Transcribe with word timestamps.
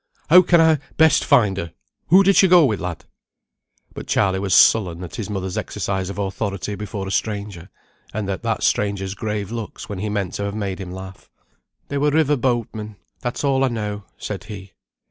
"How 0.31 0.41
can 0.41 0.59
I 0.59 0.79
best 0.97 1.23
find 1.23 1.57
her? 1.57 1.73
Who 2.07 2.23
did 2.23 2.35
she 2.35 2.47
go 2.47 2.65
with, 2.65 2.79
lad?" 2.79 3.05
But 3.93 4.07
Charley 4.07 4.39
was 4.39 4.55
sullen 4.55 5.03
at 5.03 5.17
his 5.17 5.29
mother's 5.29 5.59
exercise 5.59 6.09
of 6.09 6.17
authority 6.17 6.73
before 6.73 7.07
a 7.07 7.11
stranger, 7.11 7.69
and 8.11 8.27
at 8.27 8.41
that 8.41 8.63
stranger's 8.63 9.13
grave 9.13 9.51
looks 9.51 9.89
when 9.89 9.99
he 9.99 10.09
meant 10.09 10.33
to 10.33 10.45
have 10.45 10.55
made 10.55 10.79
him 10.79 10.91
laugh. 10.91 11.29
"They 11.89 11.99
were 11.99 12.09
river 12.09 12.35
boatmen; 12.35 12.95
that's 13.19 13.43
all 13.43 13.63
I 13.63 13.67
know," 13.67 14.05
said 14.17 14.45
he. 14.45 14.71